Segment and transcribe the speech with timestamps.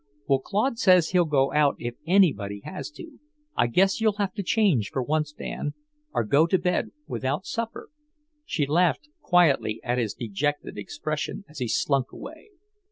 [0.25, 3.19] "Well, Claude says he'll go out if anybody has to.
[3.55, 5.75] I guess you'll have to change for once, Dan,
[6.11, 7.89] or go to bed without your supper."
[8.43, 12.49] She laughed quietly at his dejected expression as he slunk away.